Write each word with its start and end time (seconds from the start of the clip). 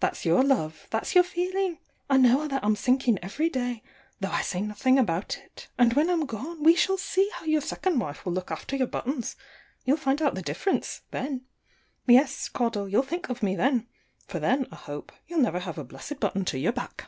That's 0.00 0.26
your 0.26 0.42
love; 0.44 0.86
that's 0.90 1.14
your 1.14 1.24
feeling! 1.24 1.78
I 2.10 2.18
know 2.18 2.46
that 2.46 2.62
I'm 2.62 2.76
sinking 2.76 3.18
every 3.22 3.48
day, 3.48 3.82
though 4.20 4.28
I 4.30 4.42
say 4.42 4.60
nothing 4.60 4.98
about 4.98 5.38
it. 5.42 5.68
And 5.78 5.94
when 5.94 6.10
I'm 6.10 6.26
gone, 6.26 6.62
we 6.62 6.74
shall 6.76 6.98
see 6.98 7.30
how 7.36 7.46
your 7.46 7.62
second 7.62 7.98
wife 7.98 8.26
will 8.26 8.34
look 8.34 8.50
after 8.50 8.76
your 8.76 8.86
buttons! 8.86 9.34
You'll 9.86 9.96
find 9.96 10.20
out 10.20 10.34
the 10.34 10.42
difference, 10.42 11.00
then. 11.10 11.46
Yes, 12.06 12.50
Caudle, 12.50 12.86
you'll 12.90 13.02
think 13.02 13.30
of 13.30 13.42
me, 13.42 13.56
then; 13.56 13.86
for 14.28 14.38
then, 14.38 14.66
I 14.70 14.76
hope, 14.76 15.10
you'll 15.26 15.40
never 15.40 15.60
have 15.60 15.78
a 15.78 15.84
blessed 15.84 16.20
button 16.20 16.44
to 16.44 16.58
your 16.58 16.72
back. 16.72 17.06